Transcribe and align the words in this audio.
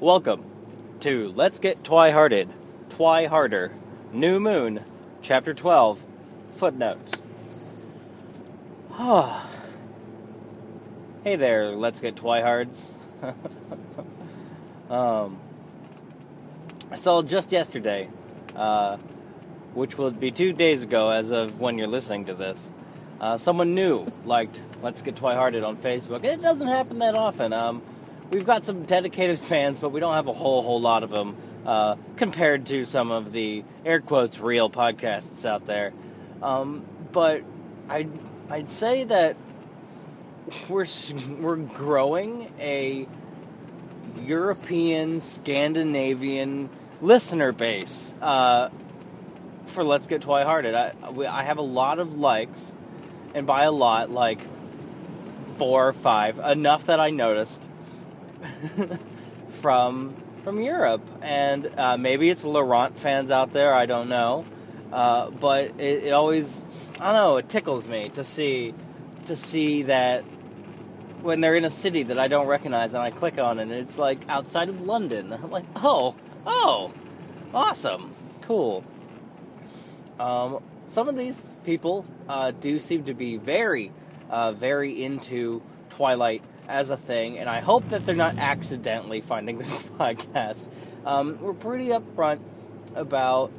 Welcome 0.00 0.42
to 1.00 1.30
Let's 1.36 1.58
Get 1.58 1.84
Twi-Hearted, 1.84 2.48
Twi-Harder, 2.88 3.70
New 4.14 4.40
Moon, 4.40 4.82
Chapter 5.20 5.52
12, 5.52 6.02
Footnotes. 6.54 7.10
hey 11.22 11.36
there, 11.36 11.72
Let's 11.72 12.00
Get 12.00 12.14
Twihards. 12.14 12.92
um, 14.90 15.38
I 16.90 16.96
saw 16.96 17.20
just 17.20 17.52
yesterday, 17.52 18.08
uh, 18.56 18.96
which 19.74 19.98
will 19.98 20.12
be 20.12 20.30
two 20.30 20.54
days 20.54 20.82
ago 20.82 21.10
as 21.10 21.30
of 21.30 21.60
when 21.60 21.76
you're 21.76 21.86
listening 21.86 22.24
to 22.24 22.32
this, 22.32 22.70
uh, 23.20 23.36
someone 23.36 23.74
new 23.74 24.06
liked 24.24 24.58
Let's 24.80 25.02
Get 25.02 25.16
Twi-Hearted 25.16 25.62
on 25.62 25.76
Facebook. 25.76 26.24
It 26.24 26.40
doesn't 26.40 26.68
happen 26.68 27.00
that 27.00 27.14
often. 27.16 27.52
Um, 27.52 27.82
we've 28.30 28.46
got 28.46 28.64
some 28.64 28.84
dedicated 28.84 29.38
fans, 29.38 29.80
but 29.80 29.90
we 29.90 30.00
don't 30.00 30.14
have 30.14 30.26
a 30.26 30.32
whole 30.32 30.62
whole 30.62 30.80
lot 30.80 31.02
of 31.02 31.10
them 31.10 31.36
uh, 31.66 31.96
compared 32.16 32.66
to 32.66 32.84
some 32.84 33.10
of 33.10 33.32
the 33.32 33.64
air 33.84 34.00
quotes 34.00 34.38
real 34.38 34.70
podcasts 34.70 35.44
out 35.44 35.66
there. 35.66 35.92
Um, 36.42 36.84
but 37.12 37.42
I 37.88 38.08
I'd 38.48 38.70
say 38.70 39.04
that 39.04 39.36
we're 40.68 40.86
we're 41.40 41.56
growing 41.56 42.52
a 42.58 43.06
European 44.24 45.20
Scandinavian 45.20 46.68
listener 47.00 47.52
base 47.52 48.14
uh, 48.20 48.70
for 49.66 49.84
Let's 49.84 50.06
Get 50.06 50.22
Twi-Hearted. 50.22 50.74
I 50.74 50.92
I 51.28 51.44
have 51.44 51.58
a 51.58 51.62
lot 51.62 51.98
of 51.98 52.18
likes, 52.18 52.74
and 53.34 53.46
by 53.46 53.64
a 53.64 53.72
lot, 53.72 54.10
like 54.10 54.40
four 55.58 55.88
or 55.88 55.92
five, 55.92 56.38
enough 56.38 56.86
that 56.86 57.00
I 57.00 57.10
noticed 57.10 57.68
from 59.60 60.14
from 60.42 60.60
Europe, 60.60 61.06
and 61.22 61.70
uh, 61.76 61.96
maybe 61.96 62.30
it's 62.30 62.44
Laurent 62.44 62.98
fans 62.98 63.30
out 63.30 63.52
there. 63.52 63.74
I 63.74 63.86
don't 63.86 64.08
know, 64.08 64.44
uh, 64.92 65.30
but 65.30 65.66
it, 65.78 66.04
it, 66.04 66.12
always 66.12 66.62
I 66.98 67.12
don't 67.12 67.14
know. 67.14 67.36
It 67.36 67.48
tickles 67.48 67.86
me 67.86 68.10
to 68.10 68.24
see 68.24 68.74
to 69.26 69.36
see 69.36 69.82
that 69.84 70.22
when 71.22 71.40
they're 71.40 71.56
in 71.56 71.64
a 71.64 71.70
city 71.70 72.02
that 72.04 72.18
I 72.18 72.28
don't 72.28 72.46
recognize, 72.46 72.94
and 72.94 73.02
I 73.02 73.10
click 73.10 73.38
on 73.38 73.58
it, 73.58 73.64
and 73.64 73.72
it's 73.72 73.98
like 73.98 74.18
outside 74.28 74.68
of 74.68 74.82
London. 74.82 75.32
I'm 75.42 75.50
like, 75.50 75.66
oh, 75.76 76.16
oh, 76.46 76.92
awesome, 77.52 78.12
cool. 78.42 78.84
Um, 80.18 80.62
some 80.86 81.08
of 81.08 81.16
these 81.16 81.46
people 81.64 82.04
uh, 82.28 82.50
do 82.50 82.78
seem 82.78 83.04
to 83.04 83.14
be 83.14 83.36
very, 83.36 83.92
uh, 84.28 84.52
very 84.52 85.02
into 85.02 85.62
Twilight 85.90 86.42
as 86.70 86.90
a 86.90 86.96
thing, 86.96 87.38
and 87.38 87.48
I 87.48 87.60
hope 87.60 87.88
that 87.90 88.06
they're 88.06 88.14
not 88.14 88.38
accidentally 88.38 89.20
finding 89.20 89.58
this 89.58 89.82
podcast. 89.98 90.66
Um, 91.04 91.40
we're 91.40 91.52
pretty 91.52 91.88
upfront 91.88 92.40
about 92.94 93.52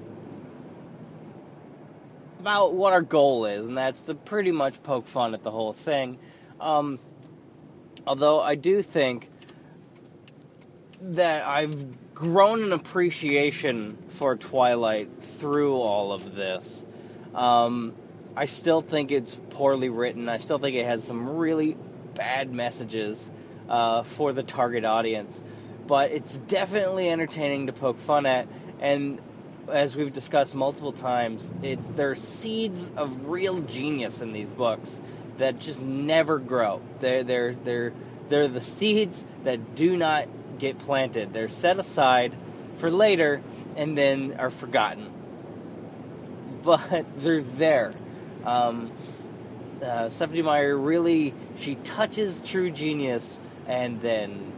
about 2.39 2.73
what 2.73 2.91
our 2.91 3.01
goal 3.01 3.45
is, 3.45 3.67
and 3.67 3.77
that's 3.77 4.05
to 4.05 4.15
pretty 4.15 4.51
much 4.51 4.81
poke 4.81 5.05
fun 5.05 5.35
at 5.35 5.43
the 5.43 5.51
whole 5.51 5.73
thing. 5.73 6.17
Um, 6.59 6.97
although 8.07 8.41
I 8.41 8.55
do 8.55 8.81
think 8.81 9.29
that 11.01 11.45
I've 11.45 12.15
grown 12.15 12.63
an 12.63 12.71
appreciation 12.71 13.97
for 14.09 14.35
Twilight 14.35 15.09
through 15.19 15.75
all 15.75 16.11
of 16.11 16.35
this. 16.35 16.83
Um, 17.33 17.93
I 18.35 18.45
still 18.45 18.81
think 18.81 19.11
it's 19.11 19.39
poorly 19.49 19.89
written. 19.89 20.29
I 20.29 20.37
still 20.37 20.57
think 20.57 20.75
it 20.75 20.85
has 20.85 21.03
some 21.03 21.37
really 21.37 21.75
bad 22.15 22.51
messages 22.51 23.29
uh, 23.69 24.03
for 24.03 24.33
the 24.33 24.43
target 24.43 24.85
audience. 24.85 25.41
But 25.87 26.11
it's 26.11 26.37
definitely 26.39 27.09
entertaining 27.09 27.67
to 27.67 27.73
poke 27.73 27.97
fun 27.97 28.25
at, 28.25 28.47
and 28.79 29.19
as 29.69 29.95
we've 29.95 30.13
discussed 30.13 30.55
multiple 30.55 30.91
times, 30.91 31.51
it 31.61 31.95
there 31.95 32.11
are 32.11 32.15
seeds 32.15 32.91
of 32.95 33.27
real 33.29 33.61
genius 33.61 34.21
in 34.21 34.33
these 34.33 34.51
books 34.51 34.99
that 35.37 35.59
just 35.59 35.81
never 35.81 36.39
grow. 36.39 36.81
They're 36.99 37.23
they're 37.23 37.53
they're 37.53 37.93
they're 38.29 38.47
the 38.47 38.61
seeds 38.61 39.25
that 39.43 39.75
do 39.75 39.97
not 39.97 40.27
get 40.59 40.79
planted. 40.79 41.33
They're 41.33 41.49
set 41.49 41.79
aside 41.79 42.35
for 42.77 42.91
later 42.91 43.41
and 43.75 43.97
then 43.97 44.35
are 44.37 44.49
forgotten. 44.49 45.11
But 46.63 47.05
they're 47.17 47.41
there. 47.41 47.91
Um, 48.45 48.91
uh, 49.81 50.09
Stephenie 50.09 50.41
Meyer 50.41 50.77
really 50.77 51.33
she 51.57 51.75
touches 51.75 52.41
true 52.41 52.71
genius 52.71 53.39
and 53.67 54.01
then 54.01 54.51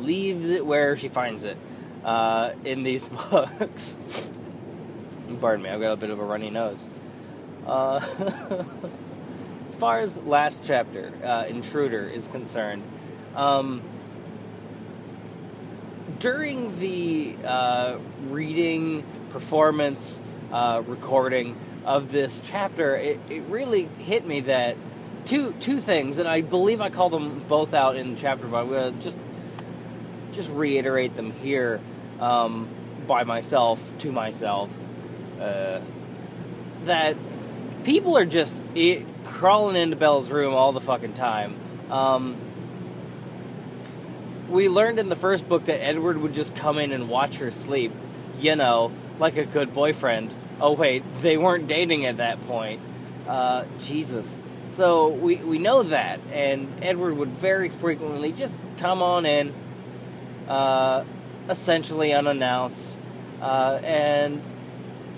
leaves 0.00 0.50
it 0.50 0.64
where 0.64 0.96
she 0.96 1.08
finds 1.08 1.44
it 1.44 1.56
uh, 2.04 2.52
in 2.64 2.82
these 2.82 3.08
books. 3.30 3.96
Pardon 5.40 5.62
me, 5.62 5.70
I've 5.70 5.80
got 5.80 5.92
a 5.92 5.96
bit 5.96 6.10
of 6.10 6.20
a 6.20 6.24
runny 6.24 6.50
nose. 6.50 6.86
Uh, 7.66 8.00
as 9.68 9.76
far 9.76 10.00
as 10.00 10.16
last 10.18 10.62
chapter, 10.64 11.12
uh, 11.24 11.44
Intruder, 11.48 12.06
is 12.06 12.28
concerned, 12.28 12.82
um, 13.34 13.80
during 16.18 16.78
the 16.78 17.34
uh, 17.44 17.98
reading, 18.28 19.02
performance, 19.30 20.20
uh, 20.52 20.82
recording 20.86 21.56
of 21.84 22.12
this 22.12 22.42
chapter, 22.44 22.96
it, 22.96 23.20
it 23.28 23.42
really 23.42 23.88
hit 23.98 24.26
me 24.26 24.40
that 24.40 24.76
two 25.24 25.52
two 25.60 25.78
things, 25.78 26.18
and 26.18 26.28
I 26.28 26.40
believe 26.40 26.80
I 26.80 26.90
call 26.90 27.10
them 27.10 27.40
both 27.48 27.74
out 27.74 27.96
in 27.96 28.16
chapter, 28.16 28.46
but 28.46 28.66
I'm 28.66 28.68
to 28.70 29.02
just 29.02 29.18
just 30.32 30.50
reiterate 30.50 31.14
them 31.14 31.30
here 31.30 31.80
um, 32.20 32.68
by 33.06 33.24
myself 33.24 33.80
to 33.98 34.12
myself. 34.12 34.70
Uh, 35.40 35.80
that 36.84 37.16
people 37.84 38.16
are 38.16 38.24
just 38.24 38.60
it, 38.74 39.04
crawling 39.24 39.76
into 39.76 39.96
Bella's 39.96 40.30
room 40.30 40.54
all 40.54 40.72
the 40.72 40.80
fucking 40.80 41.14
time. 41.14 41.54
Um, 41.90 42.36
we 44.48 44.68
learned 44.68 44.98
in 44.98 45.08
the 45.08 45.16
first 45.16 45.48
book 45.48 45.64
that 45.66 45.82
Edward 45.82 46.18
would 46.18 46.34
just 46.34 46.54
come 46.54 46.78
in 46.78 46.92
and 46.92 47.08
watch 47.08 47.38
her 47.38 47.50
sleep, 47.50 47.92
you 48.38 48.54
know, 48.54 48.92
like 49.18 49.36
a 49.36 49.46
good 49.46 49.72
boyfriend. 49.72 50.30
Oh 50.62 50.74
wait, 50.74 51.02
they 51.20 51.36
weren't 51.36 51.66
dating 51.66 52.06
at 52.06 52.18
that 52.18 52.40
point. 52.42 52.80
Uh, 53.26 53.64
Jesus. 53.80 54.38
So 54.70 55.08
we, 55.08 55.36
we 55.36 55.58
know 55.58 55.82
that, 55.82 56.20
and 56.32 56.72
Edward 56.80 57.16
would 57.16 57.30
very 57.30 57.68
frequently 57.68 58.30
just 58.32 58.56
come 58.78 59.02
on 59.02 59.26
in, 59.26 59.52
uh, 60.48 61.04
essentially 61.50 62.12
unannounced, 62.12 62.96
uh, 63.40 63.80
and 63.82 64.40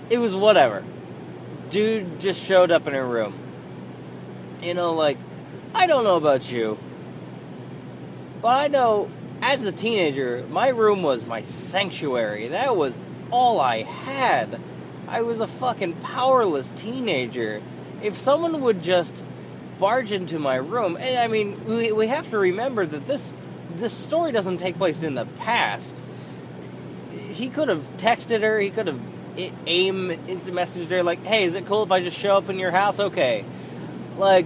it 0.09 0.17
was 0.17 0.35
whatever. 0.35 0.83
Dude 1.69 2.19
just 2.19 2.43
showed 2.43 2.71
up 2.71 2.87
in 2.87 2.93
her 2.93 3.05
room. 3.05 3.33
You 4.63 4.73
know, 4.73 4.93
like, 4.93 5.17
I 5.75 5.85
don't 5.85 6.03
know 6.03 6.17
about 6.17 6.51
you, 6.51 6.77
but 8.41 8.47
I 8.47 8.67
know 8.67 9.09
as 9.41 9.63
a 9.63 9.71
teenager, 9.71 10.43
my 10.49 10.69
room 10.69 11.03
was 11.03 11.25
my 11.25 11.45
sanctuary. 11.45 12.47
That 12.47 12.75
was 12.75 12.99
all 13.31 13.59
I 13.59 13.83
had. 13.83 14.59
I 15.07 15.21
was 15.21 15.39
a 15.39 15.47
fucking 15.47 15.93
powerless 15.95 16.71
teenager. 16.71 17.61
If 18.01 18.17
someone 18.17 18.61
would 18.61 18.81
just 18.81 19.23
barge 19.79 20.11
into 20.11 20.39
my 20.39 20.55
room. 20.55 20.97
And 20.97 21.17
I 21.17 21.27
mean, 21.27 21.63
we, 21.65 21.91
we 21.91 22.07
have 22.07 22.29
to 22.31 22.37
remember 22.37 22.85
that 22.85 23.07
this 23.07 23.33
this 23.75 23.93
story 23.93 24.31
doesn't 24.31 24.59
take 24.59 24.77
place 24.77 25.03
in 25.03 25.15
the 25.15 25.25
past. 25.25 25.97
He 27.11 27.49
could 27.49 27.67
have 27.67 27.85
texted 27.97 28.41
her. 28.41 28.59
He 28.59 28.69
could 28.69 28.87
have 28.87 28.99
aim 29.67 30.11
instant 30.27 30.55
messaged 30.55 30.89
her 30.89 31.03
like, 31.03 31.23
"Hey, 31.25 31.43
is 31.43 31.55
it 31.55 31.65
cool 31.65 31.83
if 31.83 31.91
I 31.91 32.01
just 32.01 32.17
show 32.17 32.37
up 32.37 32.49
in 32.49 32.57
your 32.59 32.71
house?" 32.71 32.99
Okay, 32.99 33.43
like 34.17 34.45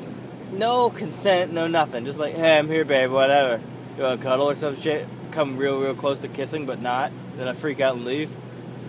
no 0.51 0.89
consent, 0.89 1.53
no 1.53 1.67
nothing. 1.67 2.05
Just 2.05 2.17
like, 2.17 2.35
"Hey, 2.35 2.57
I'm 2.57 2.67
here, 2.67 2.85
babe. 2.85 3.11
Whatever. 3.11 3.61
You 3.97 4.03
want 4.03 4.19
to 4.19 4.25
cuddle 4.25 4.49
or 4.49 4.55
some 4.55 4.75
shit? 4.75 5.07
Come 5.31 5.57
real, 5.57 5.79
real 5.79 5.93
close 5.93 6.19
to 6.19 6.27
kissing, 6.27 6.65
but 6.65 6.81
not. 6.81 7.11
Then 7.35 7.47
I 7.47 7.53
freak 7.53 7.79
out 7.79 7.95
and 7.95 8.05
leave. 8.05 8.31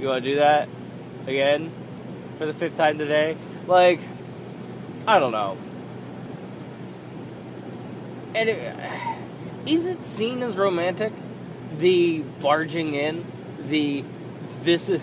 You 0.00 0.06
want 0.06 0.25
to 0.25 0.31
do 0.31 0.37
that 0.37 0.69
again 1.31 1.71
for 2.38 2.47
the 2.47 2.55
fifth 2.55 2.77
time 2.77 2.99
today? 2.99 3.37
Like, 3.67 4.00
I 5.06 5.19
don't 5.19 5.32
know 5.32 5.56
and 8.35 8.49
it, 8.49 8.77
is 9.67 9.87
it 9.87 10.03
seen 10.05 10.43
as 10.43 10.56
romantic? 10.56 11.12
The 11.79 12.21
barging 12.41 12.94
in, 12.94 13.25
the 13.67 14.05
this 14.62 14.88
is 14.88 15.03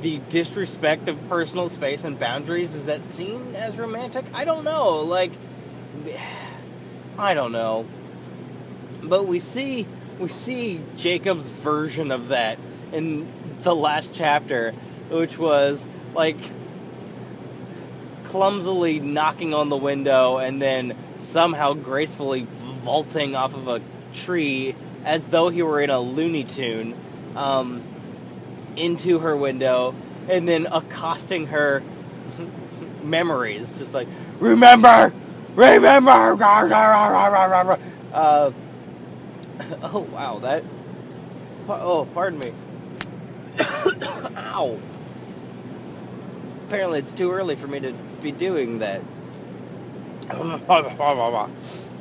the 0.00 0.20
disrespect 0.28 1.08
of 1.08 1.28
personal 1.28 1.68
space 1.68 2.04
and 2.04 2.18
boundaries 2.18 2.74
is 2.74 2.86
that 2.86 3.04
seen 3.04 3.54
as 3.54 3.78
romantic? 3.78 4.24
I 4.34 4.44
don't 4.44 4.64
know. 4.64 5.00
Like 5.00 5.32
I 7.18 7.34
don't 7.34 7.52
know. 7.52 7.86
But 9.02 9.26
we 9.26 9.40
see 9.40 9.86
we 10.18 10.28
see 10.28 10.80
Jacob's 10.96 11.48
version 11.48 12.10
of 12.10 12.28
that 12.28 12.58
in 12.92 13.30
the 13.62 13.74
last 13.74 14.12
chapter, 14.14 14.74
which 15.12 15.38
was 15.38 15.86
like 16.14 16.38
clumsily 18.24 18.98
knocking 18.98 19.52
on 19.52 19.68
the 19.68 19.76
window 19.76 20.38
and 20.38 20.60
then 20.60 20.96
somehow 21.20 21.74
gracefully 21.74 22.46
vaulting 22.82 23.34
off 23.36 23.54
of 23.54 23.68
a 23.68 23.80
tree 24.14 24.74
as 25.04 25.28
though 25.28 25.48
he 25.48 25.62
were 25.62 25.80
in 25.80 25.90
a 25.90 26.00
Looney 26.00 26.44
Tune 26.44 26.94
um, 27.36 27.82
into 28.76 29.18
her 29.20 29.36
window 29.36 29.94
and 30.28 30.48
then 30.48 30.66
accosting 30.66 31.48
her 31.48 31.82
memories, 33.02 33.78
just 33.78 33.92
like, 33.92 34.08
remember, 34.38 35.12
remember, 35.54 36.10
uh, 38.12 38.50
oh 39.82 40.06
wow, 40.12 40.38
that, 40.38 40.62
oh, 41.68 42.08
pardon 42.14 42.38
me, 42.38 42.52
ow, 44.36 44.78
apparently 46.72 47.00
it's 47.00 47.12
too 47.12 47.30
early 47.30 47.54
for 47.54 47.66
me 47.66 47.78
to 47.78 47.92
be 48.22 48.32
doing 48.32 48.78
that, 48.78 49.02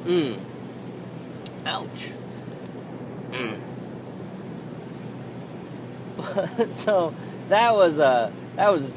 mm. 0.06 0.39
ouch, 1.65 2.12
mm. 3.31 3.59
so, 6.71 7.13
that 7.50 7.73
was, 7.73 8.00
uh, 8.00 8.31
that 8.56 8.71
was 8.71 8.94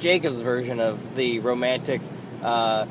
Jacob's 0.00 0.40
version 0.40 0.80
of 0.80 1.16
the 1.16 1.38
romantic 1.38 2.02
uh, 2.42 2.84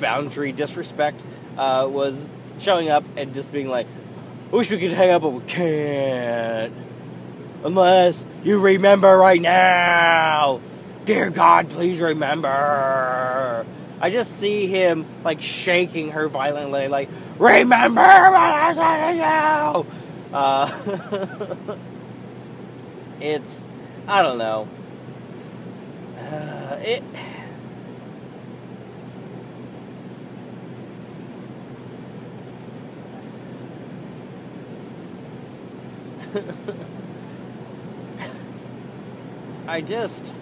boundary 0.00 0.50
disrespect 0.50 1.22
uh, 1.56 1.86
was 1.88 2.28
showing 2.58 2.88
up 2.88 3.04
and 3.16 3.32
just 3.32 3.52
being 3.52 3.68
like, 3.68 3.86
wish 4.50 4.72
we 4.72 4.80
could 4.80 4.92
hang 4.92 5.10
out, 5.10 5.22
but 5.22 5.28
we 5.28 5.44
can't. 5.44 6.74
Unless 7.62 8.24
you 8.42 8.58
remember 8.58 9.16
right 9.16 9.40
now. 9.40 10.60
Dear 11.06 11.30
God, 11.30 11.70
please 11.70 12.00
remember. 12.00 13.64
I 14.00 14.10
just 14.10 14.40
see 14.40 14.66
him 14.66 15.06
like 15.22 15.40
shaking 15.40 16.10
her 16.10 16.26
violently, 16.26 16.88
like, 16.88 17.08
remember 17.38 18.00
what 18.00 18.02
I 18.02 18.74
said 18.74 19.12
to 19.12 19.16
you! 19.76 19.86
Uh, 20.36 20.68
it's, 23.20 23.62
I 24.08 24.22
don't 24.22 24.38
know. 24.38 24.66
Uh, 26.18 26.76
it. 26.80 27.04
I 39.68 39.80
just. 39.80 40.32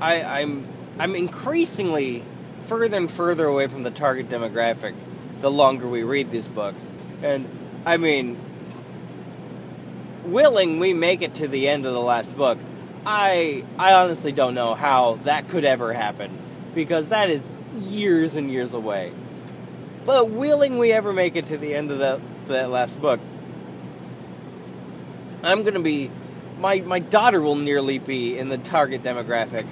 I, 0.00 0.22
I'm 0.22 0.66
I'm 0.98 1.14
increasingly 1.14 2.22
further 2.66 2.96
and 2.96 3.10
further 3.10 3.46
away 3.46 3.66
from 3.66 3.82
the 3.82 3.90
target 3.90 4.28
demographic 4.28 4.94
the 5.40 5.50
longer 5.50 5.86
we 5.86 6.02
read 6.02 6.30
these 6.30 6.48
books. 6.48 6.84
And 7.22 7.48
I 7.84 7.96
mean, 7.96 8.38
willing 10.24 10.78
we 10.78 10.92
make 10.92 11.22
it 11.22 11.34
to 11.36 11.48
the 11.48 11.68
end 11.68 11.86
of 11.86 11.92
the 11.92 12.00
last 12.00 12.36
book, 12.36 12.58
I 13.04 13.64
I 13.78 13.92
honestly 13.92 14.32
don't 14.32 14.54
know 14.54 14.74
how 14.74 15.14
that 15.24 15.48
could 15.48 15.64
ever 15.64 15.92
happen 15.92 16.38
because 16.74 17.08
that 17.08 17.30
is 17.30 17.48
years 17.78 18.36
and 18.36 18.50
years 18.50 18.74
away. 18.74 19.12
But 20.04 20.30
willing 20.30 20.78
we 20.78 20.92
ever 20.92 21.12
make 21.12 21.36
it 21.36 21.46
to 21.48 21.58
the 21.58 21.74
end 21.74 21.90
of 21.90 21.98
that 21.98 22.20
that 22.48 22.70
last 22.70 23.00
book, 23.00 23.20
I'm 25.42 25.62
gonna 25.62 25.80
be 25.80 26.10
my 26.58 26.80
my 26.80 26.98
daughter 26.98 27.40
will 27.40 27.56
nearly 27.56 27.98
be 27.98 28.38
in 28.38 28.48
the 28.48 28.58
target 28.58 29.02
demographic 29.02 29.66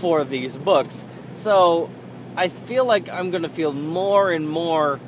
for 0.00 0.24
these 0.24 0.56
books. 0.56 1.04
So 1.34 1.90
I 2.36 2.48
feel 2.48 2.84
like 2.84 3.08
I'm 3.08 3.30
gonna 3.30 3.48
feel 3.48 3.72
more 3.72 4.32
and 4.32 4.48
more 4.48 4.98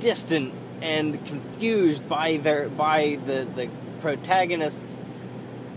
distant 0.00 0.52
and 0.82 1.24
confused 1.26 2.08
by 2.08 2.38
their 2.38 2.68
by 2.68 3.18
the, 3.26 3.46
the 3.54 3.68
protagonist's 4.00 4.98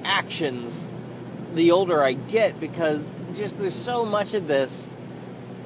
actions 0.03 0.87
the 1.53 1.71
older 1.71 2.03
I 2.03 2.13
get 2.13 2.59
because 2.59 3.11
just 3.35 3.57
there's 3.59 3.75
so 3.75 4.05
much 4.05 4.33
of 4.33 4.47
this 4.47 4.89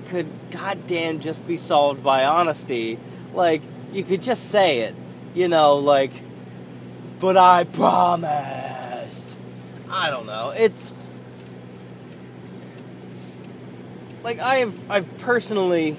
could 0.10 0.28
goddamn 0.52 1.20
just 1.20 1.46
be 1.48 1.58
solved 1.58 2.04
by 2.04 2.26
honesty. 2.26 2.98
Like 3.34 3.62
you 3.92 4.04
could 4.04 4.22
just 4.22 4.50
say 4.50 4.80
it, 4.82 4.96
you 5.34 5.48
know, 5.48 5.76
like 5.76 6.12
but 7.20 7.38
I 7.38 7.66
promised. 7.66 9.30
I 9.90 10.10
don't 10.10 10.26
know. 10.26 10.54
It's 10.56 10.94
like 14.24 14.40
I've 14.40 14.92
I've 14.92 15.18
personally 15.20 15.96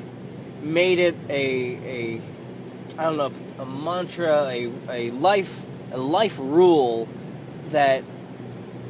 made 0.62 0.98
it 0.98 1.14
a 1.28 1.36
a 1.36 2.20
I 2.98 3.02
don't 3.04 3.16
know 3.16 3.32
a 3.62 3.66
mantra, 3.66 4.44
a 4.44 4.70
a 4.88 5.10
life 5.10 5.64
a 5.92 5.98
life 5.98 6.38
rule 6.38 7.08
that 7.68 8.04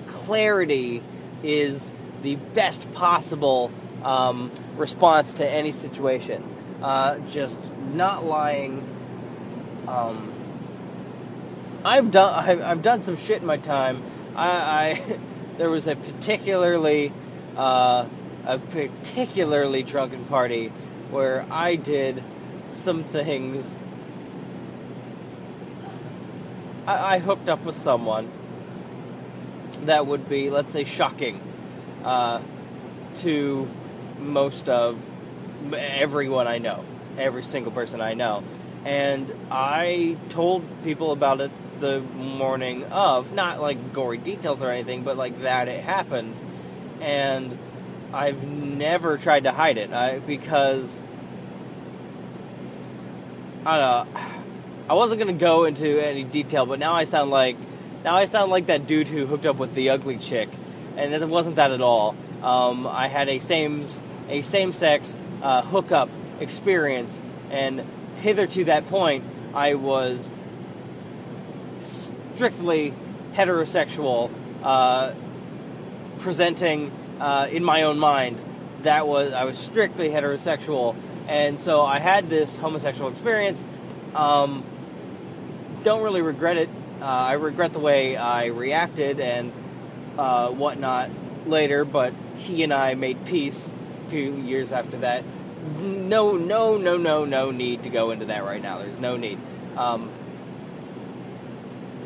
clarity 0.07 1.03
is 1.43 1.93
the 2.23 2.37
best 2.37 2.93
possible 2.93 3.71
um, 4.05 4.51
response 4.77 5.35
to 5.35 5.49
any 5.49 5.73
situation. 5.73 6.45
Uh, 6.83 7.19
just 7.31 7.57
not 7.95 8.25
lying. 8.25 8.89
Um, 9.89 10.33
I've 11.85 12.11
done 12.11 12.35
I've, 12.35 12.63
I've, 12.63 12.83
done 12.83 13.03
some 13.03 13.17
shit 13.17 13.41
in 13.41 13.47
my 13.47 13.57
time. 13.57 14.03
I, 14.37 14.49
I 14.49 15.19
there 15.59 15.71
was 15.71 15.87
a 15.87 15.97
particularly 15.97 17.13
uh, 17.57 18.07
a 18.47 18.59
particularly 18.59 19.83
drunken 19.83 20.25
party 20.25 20.69
where 21.11 21.47
I 21.51 21.77
did 21.77 22.23
some 22.73 23.05
things 23.05 23.77
I, 26.87 27.15
I 27.15 27.19
hooked 27.19 27.49
up 27.49 27.65
with 27.65 27.77
someone 27.77 28.29
that 29.85 30.07
would 30.07 30.29
be, 30.29 30.51
let's 30.51 30.73
say, 30.73 30.85
shocking 30.85 31.41
uh, 32.05 32.41
to 33.17 33.69
most 34.19 34.69
of 34.69 34.99
everyone 35.75 36.47
I 36.47 36.59
know, 36.59 36.85
every 37.19 37.43
single 37.43 37.73
person 37.73 38.01
I 38.01 38.15
know. 38.15 38.43
And 38.85 39.33
I 39.51 40.17
told 40.29 40.65
people 40.83 41.13
about 41.13 41.41
it 41.41 41.51
the 41.81 42.01
morning 42.01 42.85
of, 42.85 43.33
not 43.33 43.61
like 43.61 43.93
gory 43.93 44.19
details 44.19 44.63
or 44.63 44.71
anything, 44.71 45.03
but 45.03 45.17
like 45.17 45.43
that 45.43 45.69
it 45.69 45.85
happened. 45.85 46.35
And 47.01 47.59
I've 48.13 48.47
never 48.47 49.17
tried 49.17 49.45
to 49.45 49.53
hide 49.53 49.79
it 49.79 49.93
I, 49.93 50.19
because 50.19 50.99
I 53.65 53.79
don't 53.79 54.15
know 54.15 54.21
I 54.89 54.95
wasn't 54.95 55.21
gonna 55.21 55.33
go 55.33 55.65
into 55.65 56.05
any 56.05 56.25
detail, 56.25 56.67
but 56.67 56.79
now 56.79 56.95
I 56.95 57.05
sound 57.05 57.31
like 57.31 57.57
now 58.05 58.17
I 58.17 58.25
sound 58.25 58.51
like 58.51 58.67
that 58.67 58.87
dude 58.87 59.09
who 59.09 59.27
hooked 59.27 59.47
up 59.47 59.57
with 59.57 59.75
the 59.75 59.91
ugly 59.91 60.19
chick, 60.19 60.49
and 60.97 61.15
it 61.15 61.27
wasn't 61.29 61.57
that 61.57 61.71
at 61.71 61.81
all. 61.81 62.17
Um, 62.43 62.87
I 62.87 63.09
had 63.09 63.29
a 63.29 63.39
same 63.39 63.85
a 64.29 64.43
same 64.43 64.73
sex 64.73 65.17
uh, 65.41 65.63
hookup 65.63 66.11
experience, 66.41 67.23
and 67.51 67.85
hitherto 68.21 68.65
that 68.65 68.89
point, 68.89 69.25
I 69.55 69.75
was 69.75 70.33
strictly 71.81 72.93
heterosexual, 73.35 74.31
uh, 74.63 75.13
presenting 76.19 76.91
uh, 77.23 77.47
in 77.51 77.63
my 77.63 77.85
own 77.85 77.99
mind. 77.99 78.39
That 78.83 79.07
was 79.07 79.33
I 79.33 79.45
was 79.45 79.57
strictly 79.57 80.09
heterosexual, 80.09 80.97
and 81.29 81.59
so 81.59 81.83
I 81.83 82.01
had 82.01 82.29
this 82.29 82.57
homosexual 82.57 83.09
experience. 83.09 83.65
Um, 84.15 84.65
don't 85.85 86.03
really 86.03 86.21
regret 86.21 86.57
it. 86.57 86.69
Uh, 87.01 87.05
I 87.05 87.33
regret 87.35 87.73
the 87.73 87.79
way 87.79 88.17
I 88.17 88.47
reacted 88.47 89.21
and 89.21 89.53
uh, 90.19 90.49
whatnot 90.51 91.11
later, 91.47 91.85
but 91.85 92.13
he 92.39 92.65
and 92.65 92.75
I 92.75 92.95
made 92.95 93.25
peace 93.25 93.73
a 94.07 94.11
few 94.11 94.35
years 94.35 94.73
after 94.73 94.99
that. 94.99 95.23
No, 95.79 96.33
no, 96.33 96.77
no, 96.77 96.97
no, 96.97 97.25
no 97.25 97.51
need 97.53 97.85
to 97.85 97.89
go 97.89 98.11
into 98.11 98.27
that 98.27 98.43
right 98.45 98.61
now. 98.61 98.79
There's 98.79 98.99
no 98.99 99.17
need. 99.17 99.39
Um, 99.77 100.11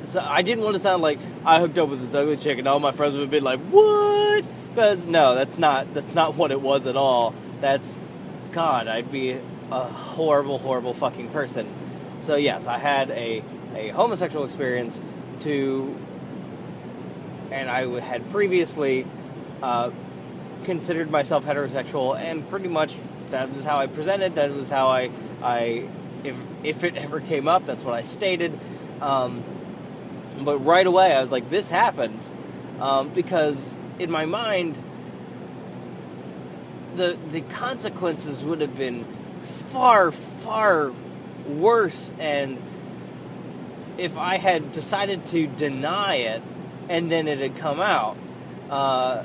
so 0.05 0.21
I 0.21 0.43
didn't 0.43 0.63
want 0.63 0.75
to 0.75 0.81
sound 0.81 1.01
like 1.03 1.19
I 1.45 1.59
hooked 1.59 1.79
up 1.79 1.89
with 1.89 2.01
this 2.01 2.15
ugly 2.15 2.37
chick, 2.37 2.59
and 2.59 2.69
all 2.69 2.81
my 2.81 2.93
friends 2.93 3.15
would 3.15 3.23
have 3.23 3.31
been 3.31 3.45
like, 3.45 3.61
"What?" 3.71 4.45
Because 4.77 5.07
no, 5.07 5.35
that's 5.35 5.57
not 5.57 5.95
that's 5.95 6.15
not 6.15 6.35
what 6.35 6.51
it 6.51 6.61
was 6.61 6.85
at 6.85 6.97
all. 6.97 7.35
That's 7.63 7.99
God, 8.53 8.89
I'd 8.89 9.11
be 9.11 9.39
a 9.73 9.85
horrible, 9.85 10.59
horrible 10.59 10.93
fucking 10.93 11.31
person. 11.31 11.67
So 12.21 12.37
yes, 12.37 12.67
I 12.67 12.77
had 12.77 13.11
a 13.11 13.43
a 13.75 13.89
homosexual 13.89 14.45
experience 14.45 15.01
to, 15.41 15.97
and 17.51 17.71
I 17.71 18.01
had 18.01 18.31
previously 18.31 19.07
uh, 19.63 19.93
considered 20.65 21.11
myself 21.11 21.47
heterosexual, 21.47 22.15
and 22.15 22.47
pretty 22.51 22.69
much 22.69 22.99
that 23.31 23.51
was 23.55 23.65
how 23.65 23.79
I 23.79 23.87
presented. 23.87 24.35
That 24.35 24.53
was 24.53 24.69
how 24.69 24.89
I, 24.89 25.09
I, 25.43 25.89
if 26.23 26.37
if 26.63 26.85
it 26.85 26.99
ever 26.99 27.21
came 27.21 27.49
up, 27.49 27.65
that's 27.65 27.83
what 27.83 27.95
I 27.95 28.03
stated. 28.03 28.53
Um, 29.01 29.43
but 30.41 30.59
right 30.59 30.87
away, 30.87 31.15
I 31.15 31.23
was 31.23 31.33
like, 31.33 31.49
"This 31.49 31.71
happened," 31.71 32.21
um, 32.79 33.09
because 33.09 33.73
in 33.99 34.11
my 34.11 34.25
mind, 34.25 34.81
the 36.97 37.17
the 37.31 37.41
consequences 37.43 38.45
would 38.45 38.61
have 38.61 38.77
been 38.77 39.05
far, 39.41 40.11
far 40.11 40.93
worse. 41.47 42.11
And 42.19 42.63
if 43.99 44.17
I 44.19 44.37
had 44.37 44.73
decided 44.73 45.27
to 45.27 45.47
deny 45.47 46.17
it 46.17 46.43
and 46.89 47.11
then 47.11 47.29
it 47.29 47.39
had 47.39 47.57
come 47.57 47.81
out, 47.81 48.17
uh, 48.71 49.25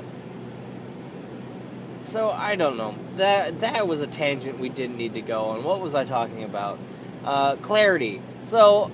so 2.04 2.30
I 2.30 2.56
don't 2.56 2.76
know. 2.76 2.94
That 3.16 3.60
that 3.60 3.86
was 3.86 4.00
a 4.00 4.06
tangent 4.06 4.58
we 4.58 4.68
didn't 4.68 4.96
need 4.96 5.14
to 5.14 5.22
go 5.22 5.46
on. 5.46 5.64
What 5.64 5.80
was 5.80 5.94
I 5.94 6.04
talking 6.04 6.44
about? 6.44 6.78
Uh, 7.24 7.56
clarity. 7.56 8.20
So 8.46 8.90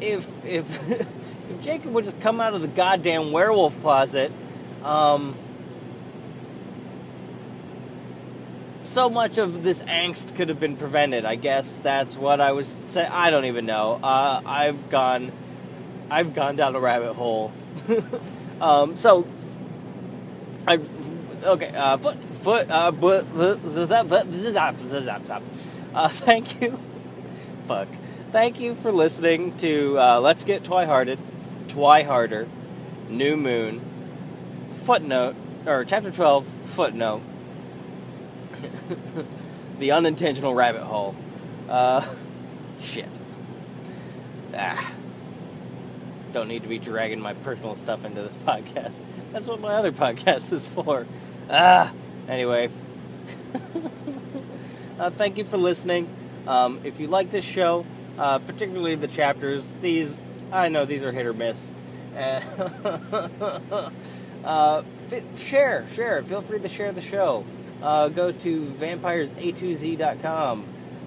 if 0.00 0.30
if 0.44 0.90
if 1.50 1.62
Jacob 1.62 1.92
would 1.92 2.04
just 2.04 2.20
come 2.20 2.40
out 2.40 2.54
of 2.54 2.60
the 2.60 2.68
goddamn 2.68 3.32
werewolf 3.32 3.80
closet, 3.80 4.32
um, 4.84 5.34
so 8.82 9.10
much 9.10 9.38
of 9.38 9.62
this 9.62 9.82
angst 9.82 10.36
could 10.36 10.48
have 10.48 10.60
been 10.60 10.76
prevented. 10.76 11.24
I 11.24 11.34
guess 11.34 11.78
that's 11.78 12.16
what 12.16 12.40
I 12.40 12.52
was 12.52 12.68
saying. 12.68 13.10
I 13.10 13.30
don't 13.30 13.46
even 13.46 13.66
know. 13.66 13.98
Uh, 14.02 14.40
I've 14.44 14.88
gone, 14.90 15.32
I've 16.10 16.34
gone 16.34 16.56
down 16.56 16.76
a 16.76 16.80
rabbit 16.80 17.14
hole. 17.14 17.52
um, 18.60 18.96
so, 18.96 19.26
I 20.66 20.78
okay. 21.44 21.72
Uh, 21.74 21.96
foot 21.96 22.16
foot. 22.44 22.70
Uh, 22.70 22.92
uh, 25.94 26.08
thank 26.08 26.60
you. 26.60 26.78
Fuck. 27.66 27.88
Thank 28.32 28.60
you 28.60 28.74
for 28.74 28.92
listening 28.92 29.56
to 29.58 29.98
uh, 29.98 30.20
Let's 30.20 30.44
Get 30.44 30.64
Twihearted, 30.64 31.18
Twiharder, 31.68 32.48
New 33.08 33.36
Moon, 33.36 33.80
Footnote, 34.84 35.34
or 35.66 35.84
Chapter 35.86 36.10
12, 36.10 36.46
Footnote, 36.64 37.22
The 39.78 39.92
Unintentional 39.92 40.54
Rabbit 40.54 40.82
Hole. 40.82 41.16
Uh, 41.70 42.06
shit. 42.80 43.08
Ah. 44.54 44.92
Don't 46.34 46.48
need 46.48 46.64
to 46.64 46.68
be 46.68 46.78
dragging 46.78 47.18
my 47.18 47.32
personal 47.32 47.76
stuff 47.76 48.04
into 48.04 48.22
this 48.22 48.36
podcast. 48.44 48.96
That's 49.32 49.46
what 49.46 49.60
my 49.60 49.72
other 49.72 49.90
podcast 49.90 50.52
is 50.52 50.66
for. 50.66 51.06
Ah. 51.48 51.90
Anyway. 52.28 52.68
uh, 54.98 55.08
thank 55.10 55.38
you 55.38 55.44
for 55.44 55.56
listening. 55.56 56.08
Um, 56.46 56.80
if 56.84 57.00
you 57.00 57.06
like 57.06 57.30
this 57.30 57.44
show, 57.44 57.86
uh, 58.18 58.38
particularly 58.40 58.96
the 58.96 59.08
chapters, 59.08 59.74
these 59.80 60.20
I 60.52 60.68
know 60.68 60.84
these 60.84 61.04
are 61.04 61.12
hit 61.12 61.24
or 61.24 61.32
miss. 61.32 61.70
Uh, 64.44 64.82
share, 65.36 65.86
share. 65.92 66.22
Feel 66.22 66.42
free 66.42 66.60
to 66.60 66.68
share 66.68 66.92
the 66.92 67.02
show. 67.02 67.44
Uh, 67.82 68.06
go 68.08 68.30
to 68.32 68.66
vampiresa2z.com. 68.66 70.64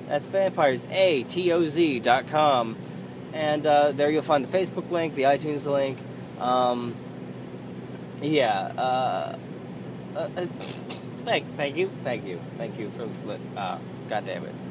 That's 0.07 0.25
vampiresa2z.com. 0.25 2.77
And 3.33 3.65
uh, 3.65 3.91
there 3.91 4.09
you'll 4.09 4.23
find 4.23 4.45
the 4.45 4.57
Facebook 4.57 4.89
link, 4.91 5.15
the 5.15 5.23
iTunes 5.23 5.65
link. 5.65 5.97
Um, 6.39 6.95
yeah. 8.21 8.71
Uh, 8.77 9.37
uh, 10.15 10.19
uh, 10.19 10.45
thank, 11.25 11.45
thank 11.55 11.75
you, 11.77 11.89
thank 12.03 12.25
you, 12.25 12.39
thank 12.57 12.79
you 12.79 12.89
for. 12.89 13.07
Uh, 13.55 13.77
God 14.09 14.25
damn 14.25 14.45
it. 14.45 14.66